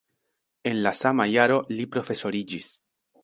En 0.69 0.77
la 0.85 0.93
sama 0.99 1.27
jaro 1.33 1.59
li 1.79 1.87
profesoriĝis. 1.97 2.73